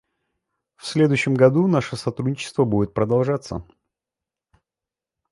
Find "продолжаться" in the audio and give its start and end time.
2.95-3.63